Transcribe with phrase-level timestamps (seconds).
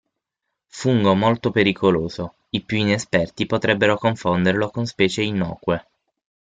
[0.69, 5.85] Fungo molto pericoloso: i più inesperti potrebbero confonderlo con specie innocue.